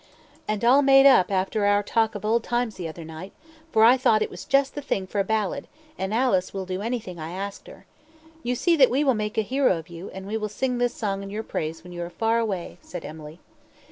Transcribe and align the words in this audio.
"And 0.47 0.65
all 0.65 0.81
made 0.81 1.05
up 1.05 1.29
after 1.31 1.63
our 1.65 1.83
talk 1.83 2.15
of 2.15 2.25
old 2.25 2.43
times 2.43 2.73
the 2.73 2.87
other 2.87 3.05
night; 3.05 3.33
for 3.71 3.83
I 3.83 3.97
thought 3.97 4.23
it 4.23 4.31
was 4.31 4.45
just 4.45 4.73
the 4.73 4.81
thing 4.81 5.05
for 5.05 5.19
a 5.19 5.23
ballad, 5.23 5.67
and 5.95 6.11
Alice 6.11 6.55
will 6.55 6.65
do 6.65 6.81
anything 6.81 7.19
I 7.19 7.33
ask 7.33 7.67
her. 7.67 7.85
You 8.41 8.55
see 8.55 8.75
that 8.77 8.89
we 8.89 9.03
will 9.03 9.13
make 9.13 9.37
a 9.37 9.43
hero 9.43 9.77
of 9.77 9.89
you, 9.89 10.09
and 10.09 10.25
we 10.25 10.37
will 10.37 10.49
sing 10.49 10.79
this 10.79 10.95
song 10.95 11.21
in 11.21 11.29
your 11.29 11.43
praise 11.43 11.83
when 11.83 11.93
you 11.93 12.01
are 12.01 12.09
far 12.09 12.39
away," 12.39 12.79
said 12.81 13.05
Emily. 13.05 13.39